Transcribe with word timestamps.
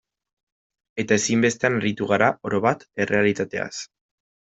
Eta 1.03 1.17
ezinbestean 1.19 1.77
aritu 1.79 2.07
gara, 2.13 2.29
orobat, 2.51 2.87
errealitateaz. 3.05 3.71